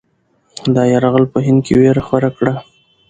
[0.75, 2.53] دا یرغل په هند کې وېره خوره کړه.